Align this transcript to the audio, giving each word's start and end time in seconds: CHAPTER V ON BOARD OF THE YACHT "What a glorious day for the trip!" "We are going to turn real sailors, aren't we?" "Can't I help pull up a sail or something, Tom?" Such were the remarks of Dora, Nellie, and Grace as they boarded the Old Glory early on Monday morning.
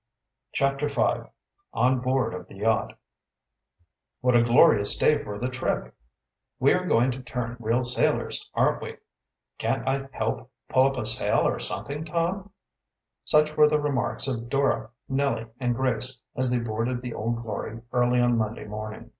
CHAPTER 0.53 0.87
V 0.87 1.29
ON 1.75 1.99
BOARD 1.99 2.33
OF 2.33 2.47
THE 2.47 2.55
YACHT 2.55 2.97
"What 4.21 4.35
a 4.35 4.41
glorious 4.41 4.97
day 4.97 5.23
for 5.23 5.37
the 5.37 5.47
trip!" 5.47 5.93
"We 6.59 6.73
are 6.73 6.87
going 6.87 7.11
to 7.11 7.21
turn 7.21 7.55
real 7.59 7.83
sailors, 7.83 8.49
aren't 8.55 8.81
we?" 8.81 8.97
"Can't 9.59 9.87
I 9.87 10.09
help 10.11 10.49
pull 10.69 10.87
up 10.87 10.97
a 10.97 11.05
sail 11.05 11.47
or 11.47 11.59
something, 11.59 12.03
Tom?" 12.03 12.49
Such 13.25 13.55
were 13.55 13.67
the 13.67 13.79
remarks 13.79 14.27
of 14.27 14.49
Dora, 14.49 14.89
Nellie, 15.07 15.45
and 15.59 15.75
Grace 15.75 16.23
as 16.35 16.49
they 16.49 16.57
boarded 16.57 17.03
the 17.03 17.13
Old 17.13 17.43
Glory 17.43 17.81
early 17.93 18.19
on 18.19 18.39
Monday 18.39 18.65
morning. 18.65 19.07